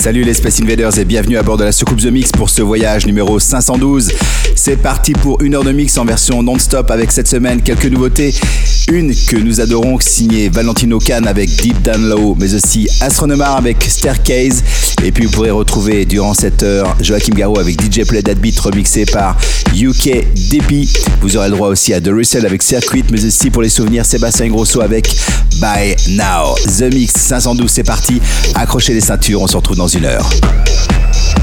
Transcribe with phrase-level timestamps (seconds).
[0.00, 2.62] Salut les Space Invaders et bienvenue à bord de la soucoupe The Mix pour ce
[2.62, 4.10] voyage numéro 512.
[4.56, 8.34] C'est parti pour une heure de mix en version non-stop avec cette semaine quelques nouveautés.
[8.90, 13.82] Une que nous adorons signée Valentino Khan avec Deep Down Low, mais aussi Astronomar avec
[13.82, 14.64] Staircase.
[15.04, 18.58] Et puis vous pourrez retrouver durant cette heure Joachim Garraud avec DJ Play That Beat
[18.58, 19.36] remixé par
[19.74, 20.88] UK DP.
[21.20, 24.06] Vous aurez le droit aussi à The Russell avec Circuit, mais aussi pour les souvenirs
[24.06, 25.14] Sébastien Grosso avec
[25.60, 26.54] By Now.
[26.78, 28.20] The Mix 512, c'est parti.
[28.54, 30.30] Accrochez les ceintures, on se retrouve dans une heure.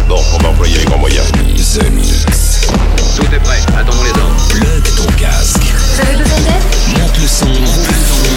[0.08, 1.26] Bon, on va employer les grands moyens.
[1.32, 2.68] The Mix.
[3.16, 4.48] Tout est prêt, attendons les ordres.
[4.50, 5.64] Plug ton casque.
[5.64, 7.02] Vous avez besoin d'aide?
[7.02, 8.37] Monte le son.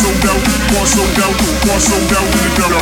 [0.00, 0.40] Out,
[0.72, 1.36] bar sold out,
[1.68, 2.72] bar sold out, bar sold out,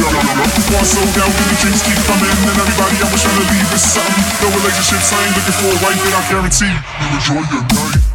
[0.71, 3.83] bar sold out, and the drinks keep coming, and everybody I trying to leave with
[3.83, 4.23] something.
[4.39, 8.11] No relationships, I ain't looking for a wife, but I guarantee you enjoy your night.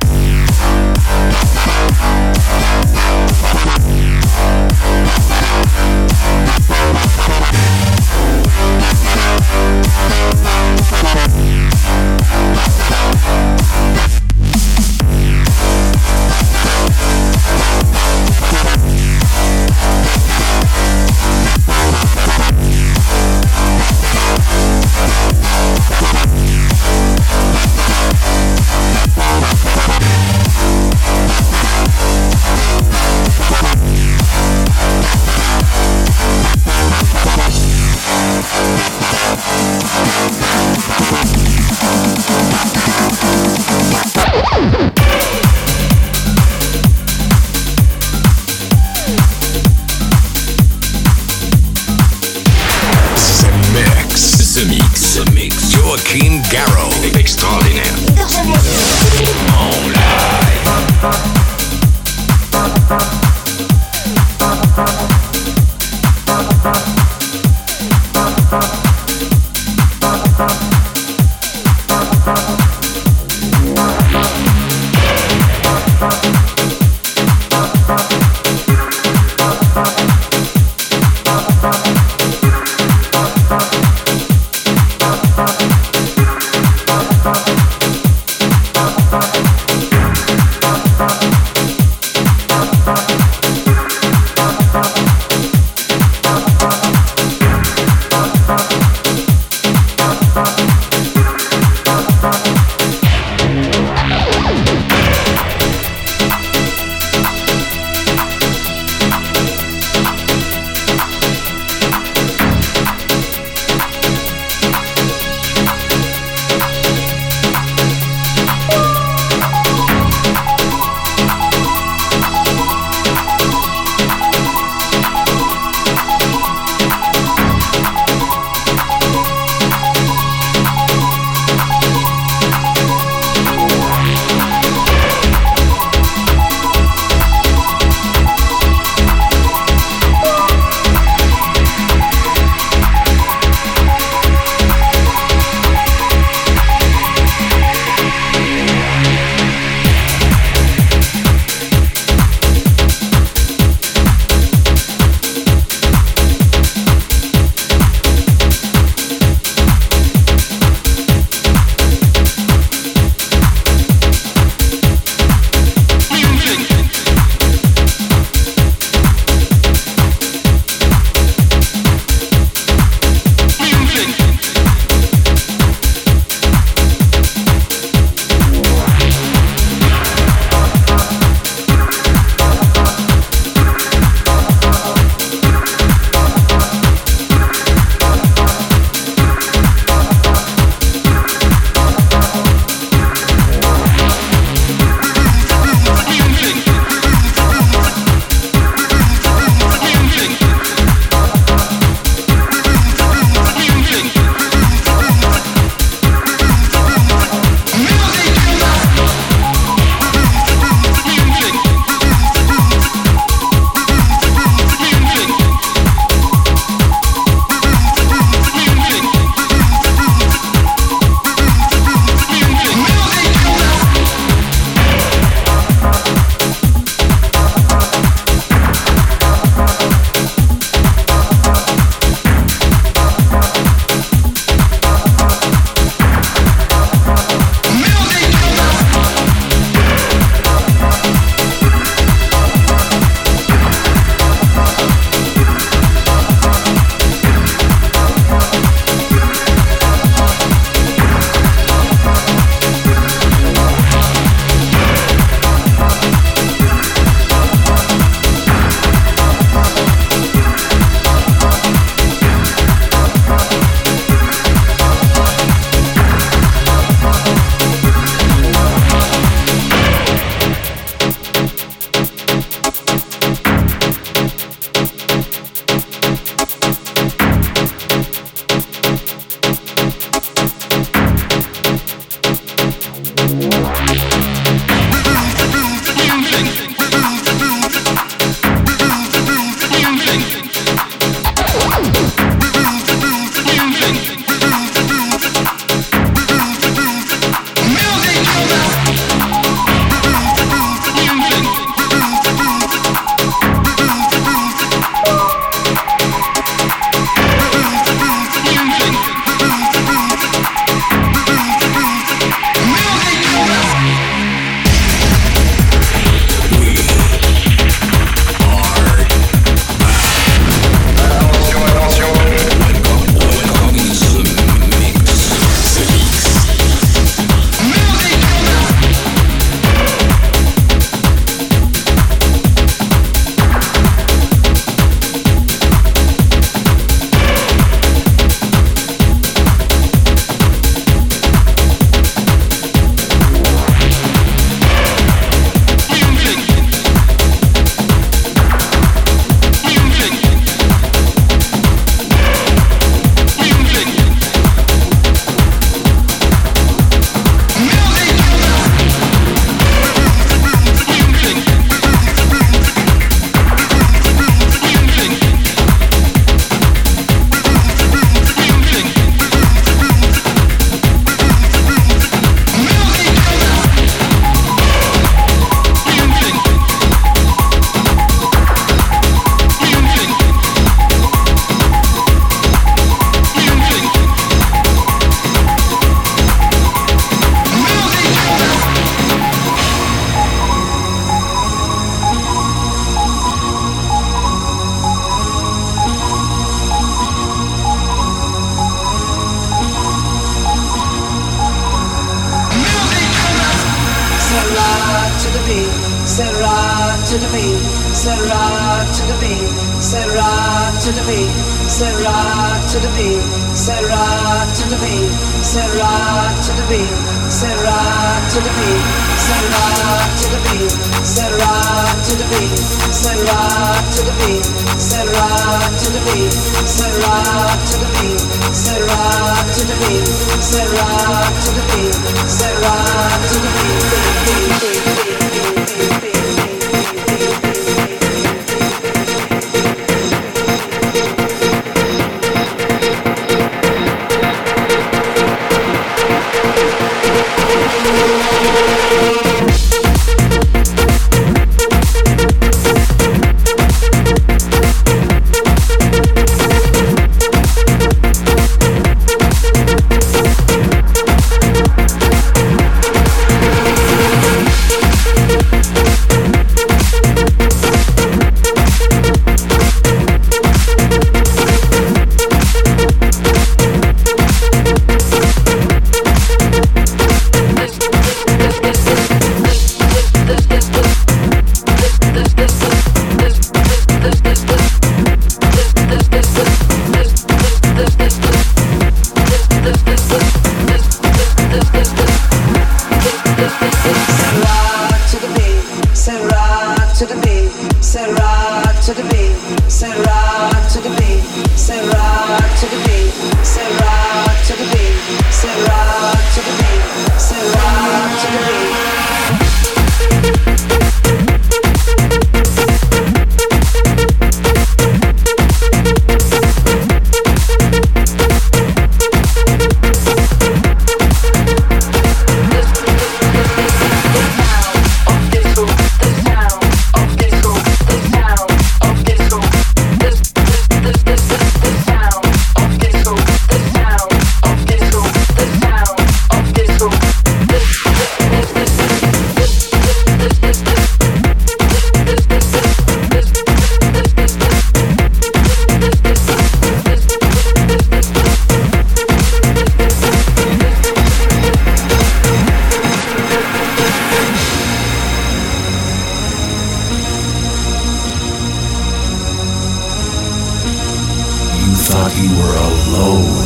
[562.17, 563.45] you were alone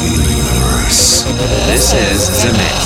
[0.00, 1.24] in the universe.
[1.66, 2.82] This is The Mix.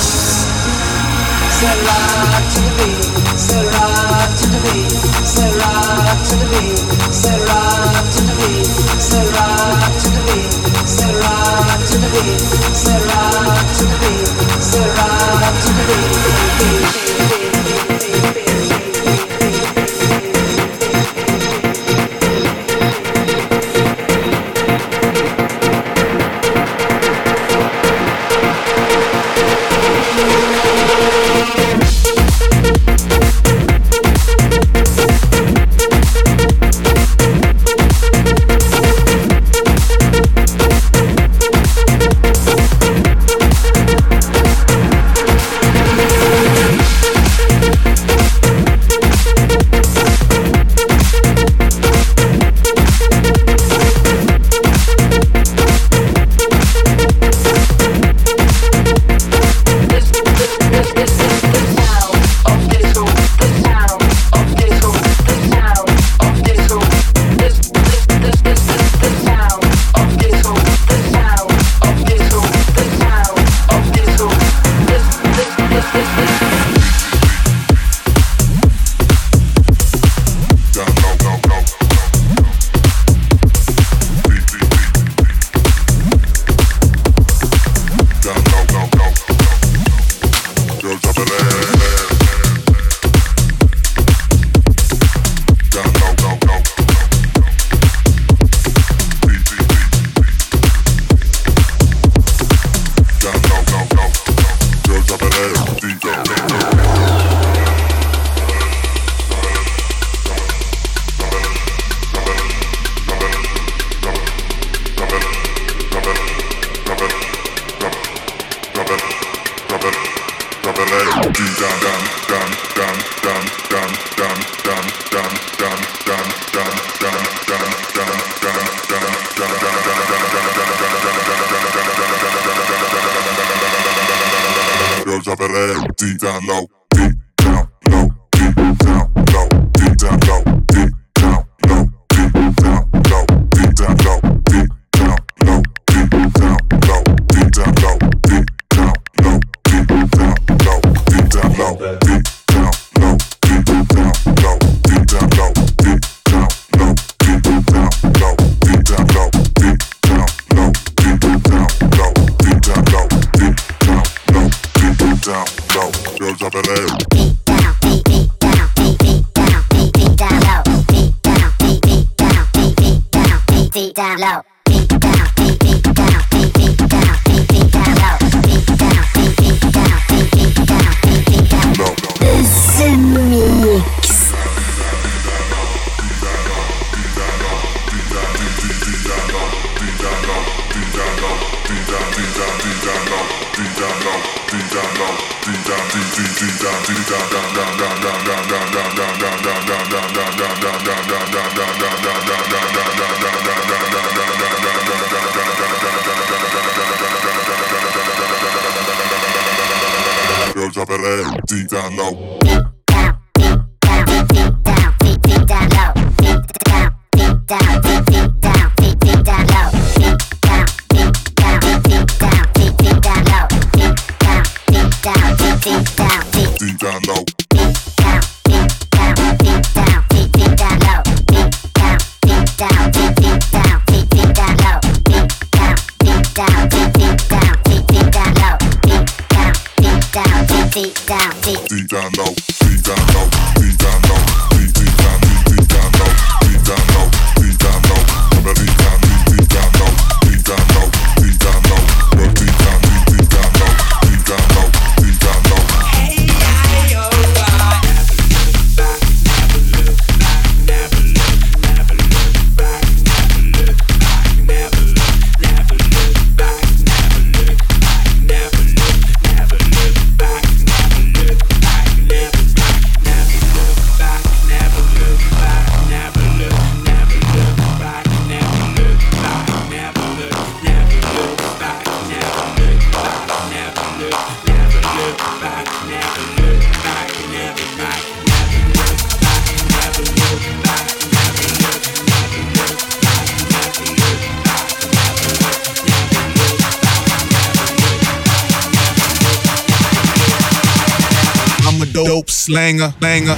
[302.47, 303.35] Slanger, banger.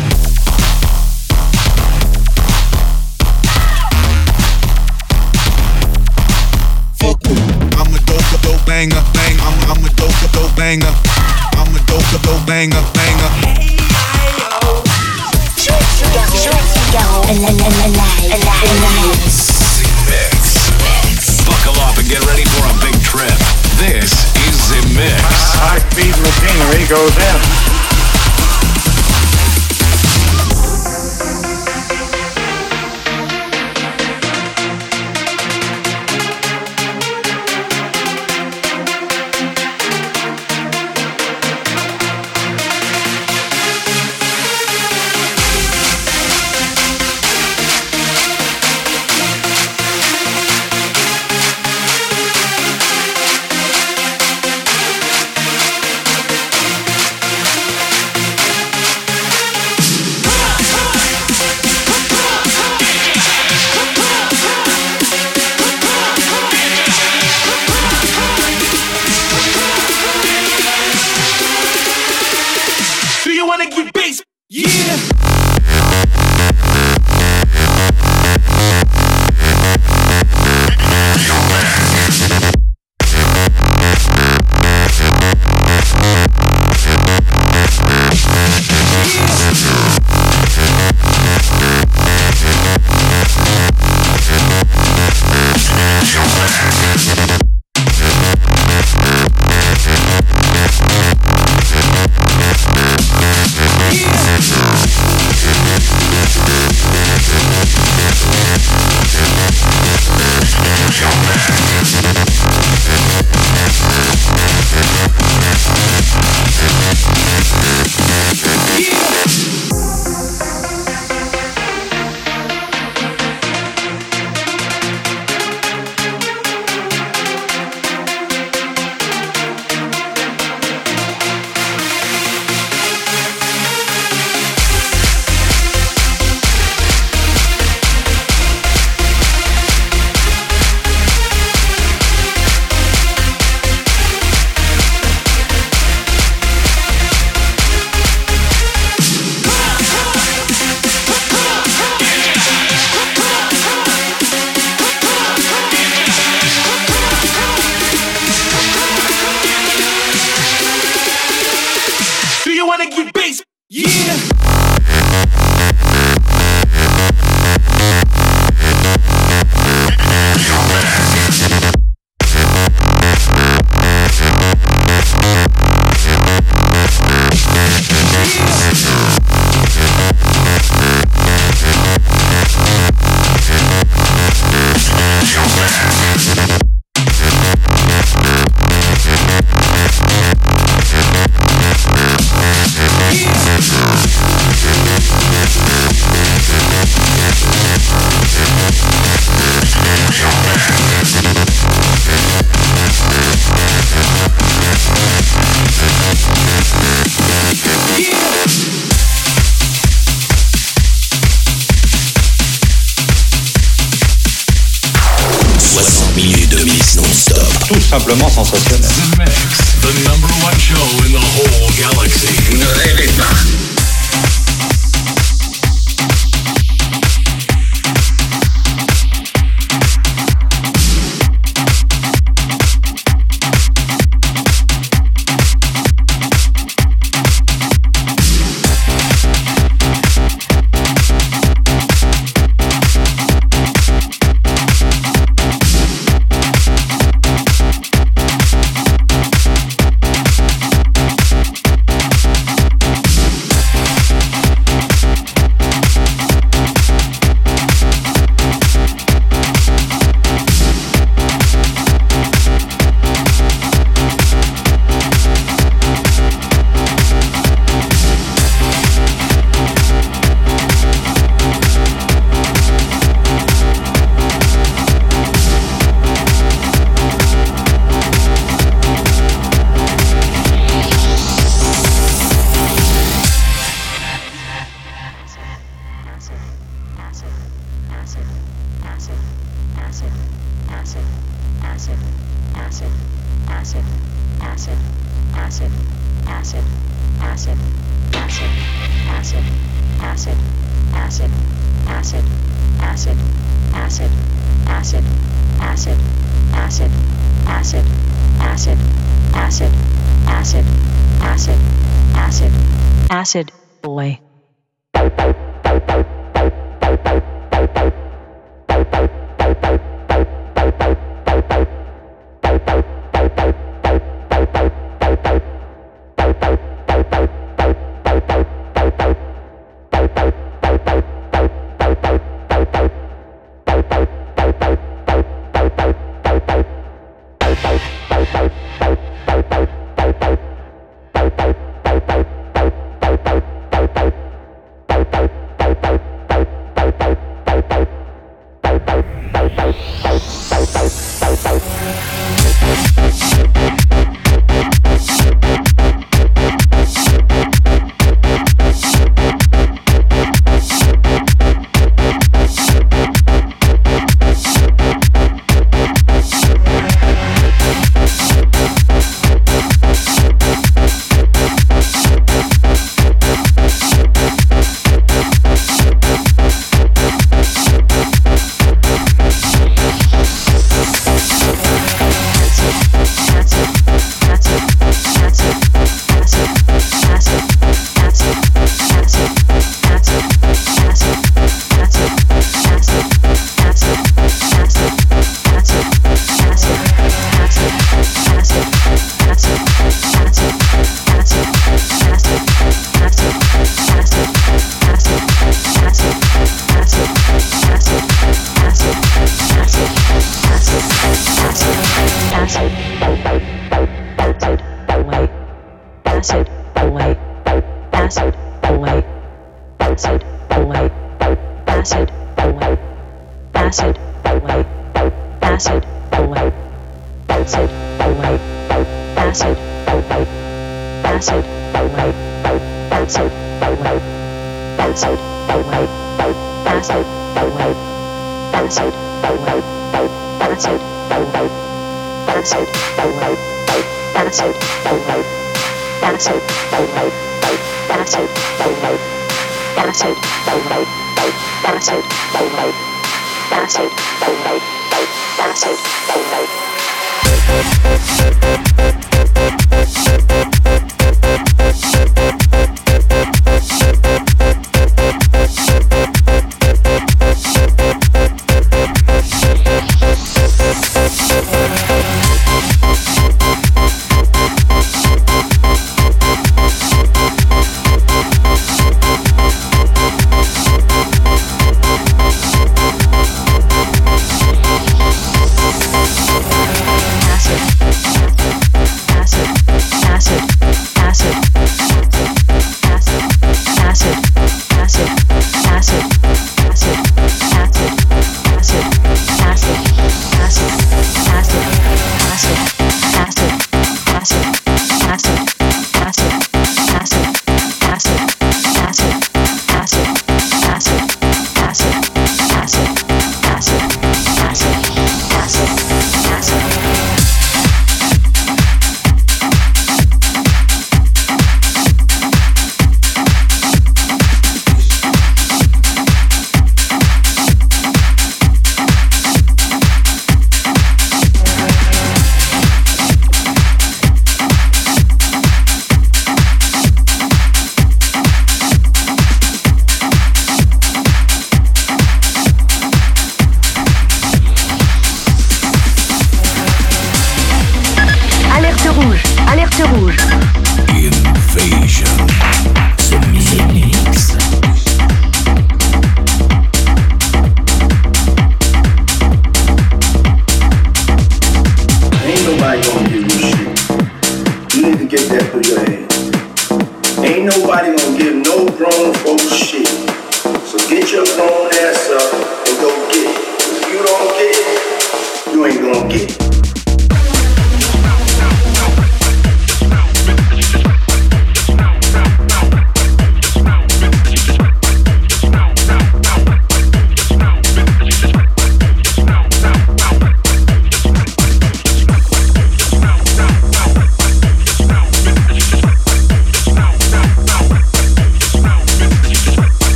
[7.01, 7.17] Fuck
[7.73, 9.35] I'm a dope, dope banger, bang.
[9.41, 10.93] I'm, I'm a dope, dope banger.
[11.57, 13.31] I'm a dope, dope banger, banger.
[21.49, 23.33] Buckle up and get ready for a big trip.
[23.81, 24.13] This
[24.45, 25.17] is the mix.
[25.57, 27.68] High speed machinery goes in.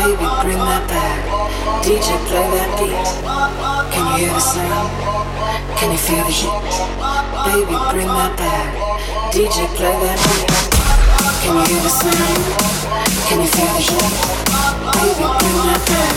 [0.00, 1.20] baby, bring that back.
[1.84, 2.96] DJ, play that beat.
[3.92, 4.88] Can you hear the sound?
[5.76, 6.56] Can you feel the heat?
[7.44, 8.68] Baby, bring that back.
[9.28, 10.48] DJ, play that beat.
[11.44, 12.40] Can you hear the sound?
[13.28, 14.08] Can you feel the heat?
[14.96, 16.14] Baby, bring that back.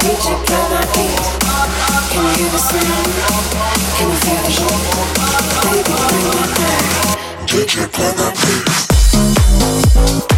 [0.00, 1.20] DJ, play that beat.
[2.08, 3.04] Can you hear the sound?
[4.00, 4.80] Can you feel the heat?
[5.68, 6.84] Baby, bring that back.
[7.44, 10.29] DJ, play that beat.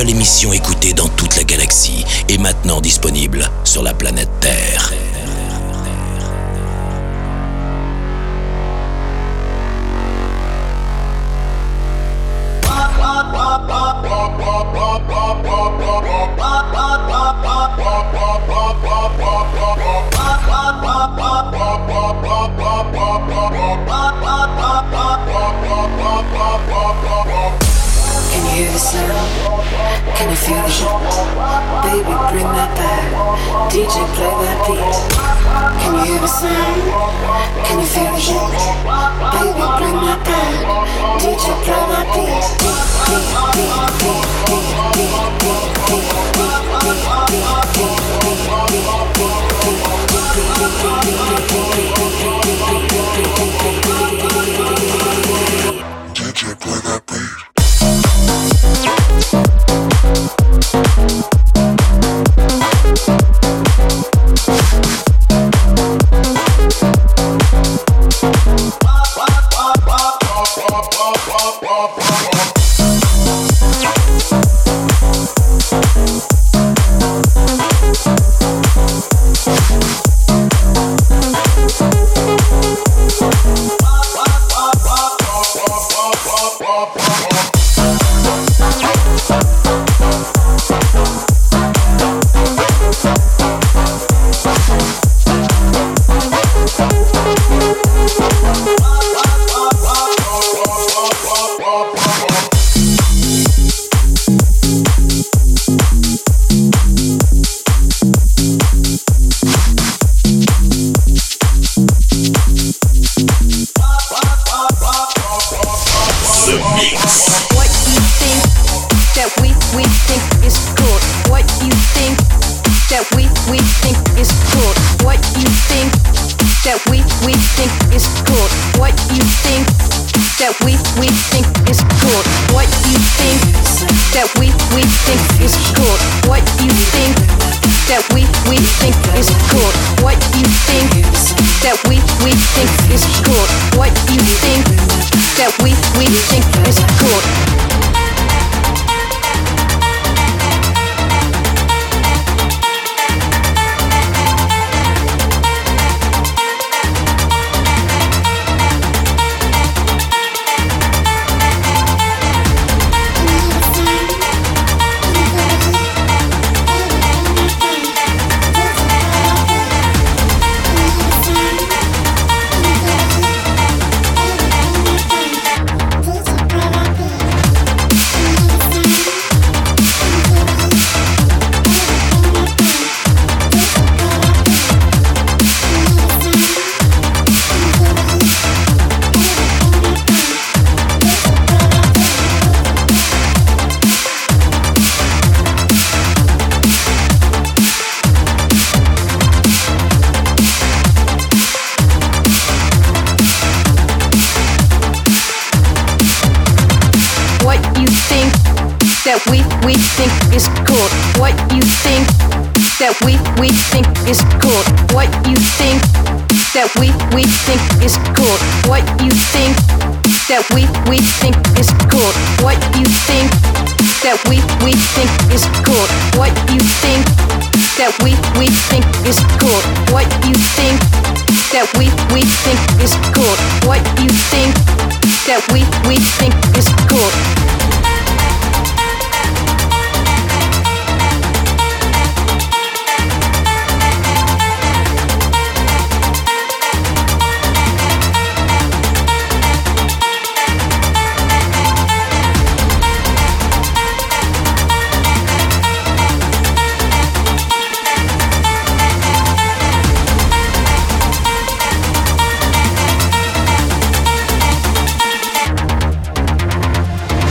[0.00, 4.79] seule émission écoutée dans toute la galaxie est maintenant disponible sur la planète Terre.
[41.46, 41.99] you promise?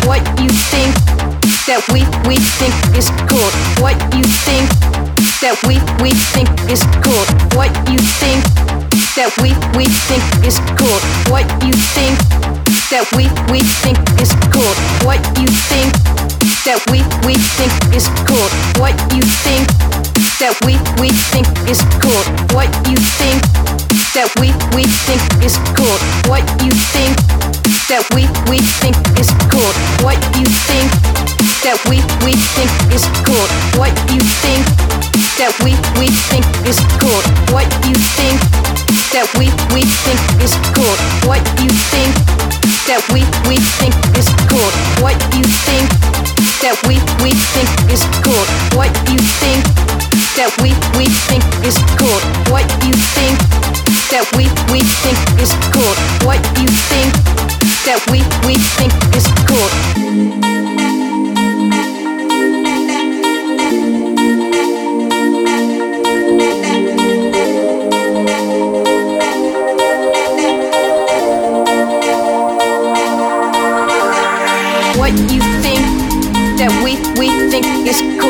[0.10, 0.90] what you think
[1.70, 3.46] that we we think is cool.
[3.78, 4.66] What you think
[5.38, 7.22] that we we think is cool.
[7.54, 8.42] What you think
[9.14, 10.98] that we we think is cool.
[11.30, 12.18] What you think
[12.90, 14.74] that we we think is cool.
[15.06, 15.94] What you think
[16.66, 18.50] that we we think is cool.
[18.82, 19.70] What you think
[20.42, 22.26] that we we think is cool.
[22.58, 23.46] What you think
[24.18, 26.02] that we we think is cool.
[26.26, 27.59] What you think
[27.90, 29.70] that we we think is cool?
[30.02, 30.90] What you think
[31.62, 33.46] that we we think is cool?
[33.78, 34.66] What you think
[35.38, 37.22] that we we think is cool?
[37.54, 38.42] What you think
[39.14, 40.96] that we we think is cool?
[41.30, 42.10] What you think
[42.90, 44.70] that we we think is cool?
[45.02, 45.86] What you think
[46.66, 48.46] that we we think is cool?
[48.74, 49.62] What you think
[50.38, 52.18] that we we think is cool?
[52.50, 53.38] What you think
[54.10, 55.94] that we we think is cool?
[56.26, 59.70] What you think that we we think is cool?
[75.00, 75.82] What you think
[76.58, 78.30] that we we think is cool?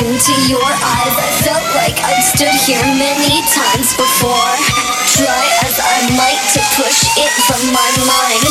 [0.00, 4.52] into your eyes, I felt like I'd stood here many times before.
[5.12, 8.44] Try as I might to push it from my mind,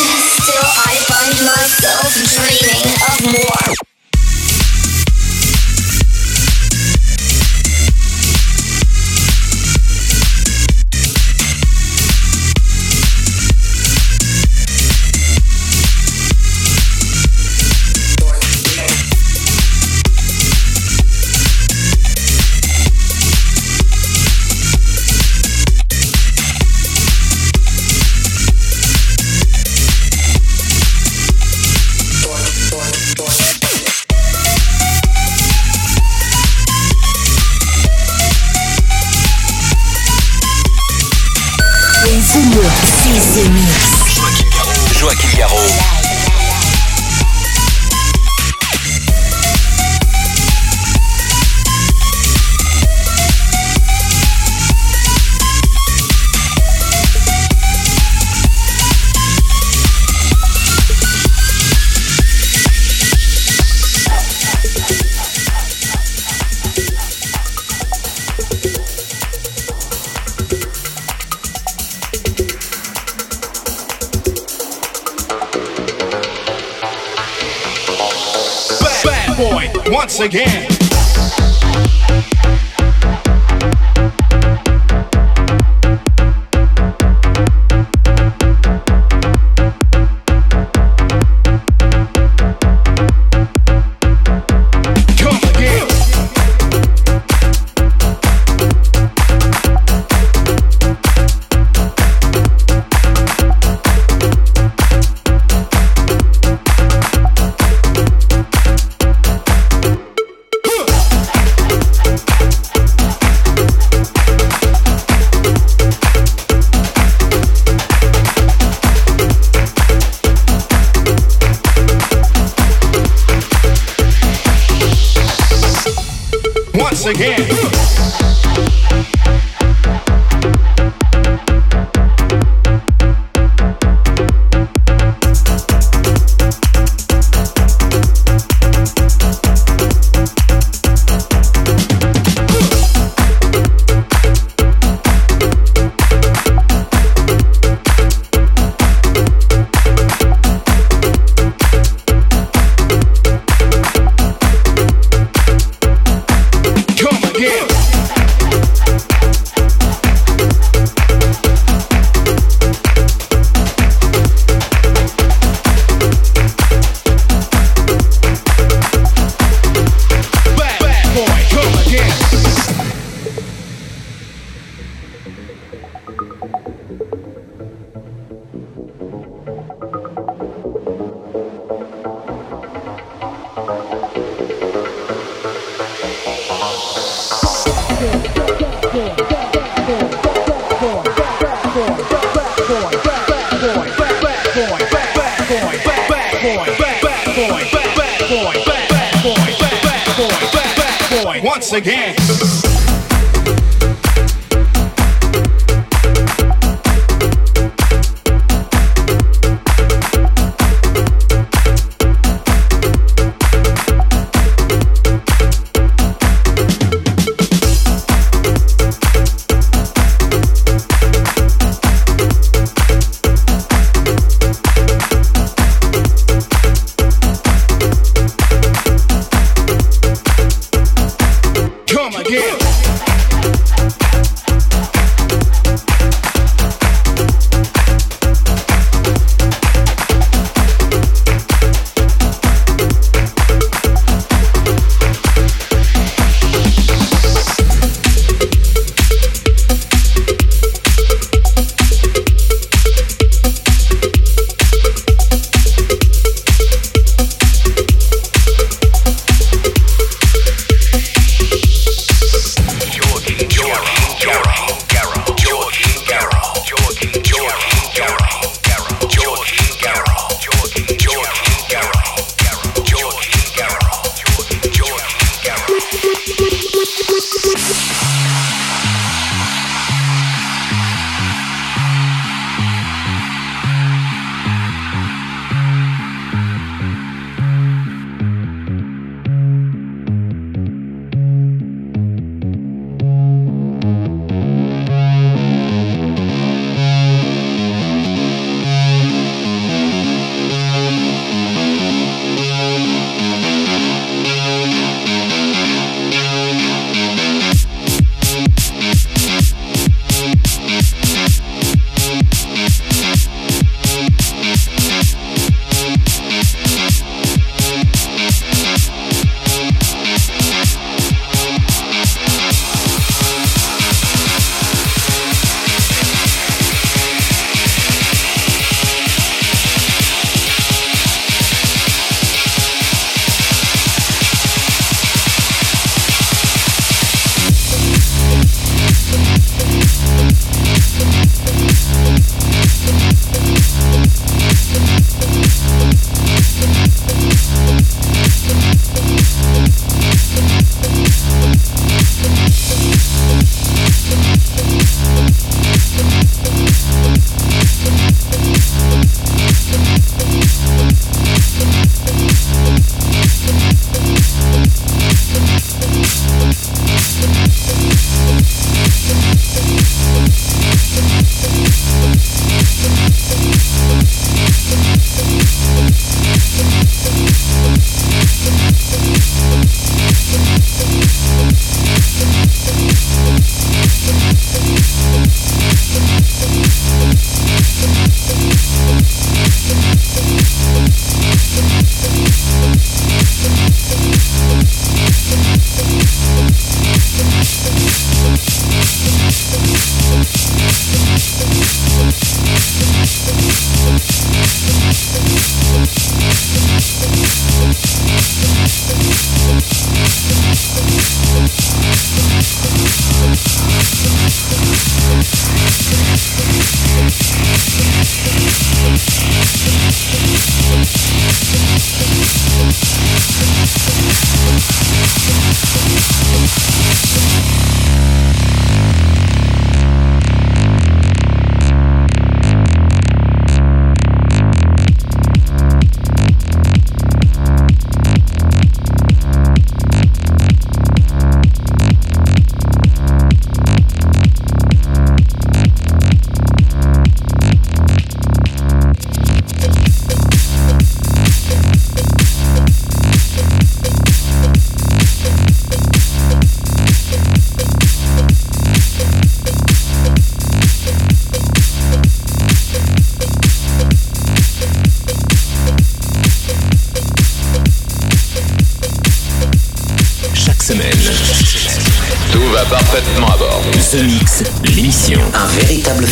[0.45, 3.88] still I find myself dreaming of more.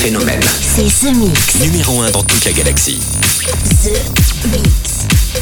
[0.08, 0.40] Phénomène.
[0.62, 1.60] C'est The Mix.
[1.60, 2.98] Numéro 1 dans toute la galaxie.
[3.84, 3.92] The
[4.50, 4.87] Mix.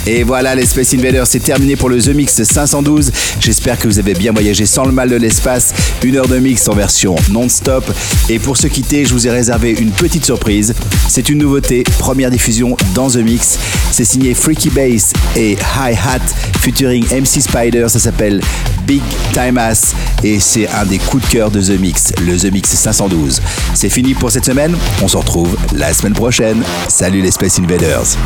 [0.08, 3.12] Et voilà, les Space Invaders, c'est terminé pour le The Mix 512.
[3.40, 5.74] J'espère que vous avez bien voyagé sans le mal de l'espace.
[6.04, 7.84] Une heure de mix en version non-stop.
[8.30, 10.76] Et pour se quitter, je vous ai réservé une petite surprise.
[11.08, 13.58] C'est une nouveauté, première diffusion dans The Mix.
[13.92, 16.22] C'est signé Freaky Bass et Hi Hat
[16.60, 17.86] featuring MC Spider.
[17.88, 18.42] Ça s'appelle
[18.86, 19.02] Big
[19.34, 22.70] Time Ass et c'est un des coups de cœur de The Mix, le The Mix
[22.70, 23.42] 512.
[23.74, 24.76] C'est fini pour cette semaine.
[25.02, 26.64] On se retrouve la semaine prochaine.
[26.90, 28.18] Salut les Space Invaders.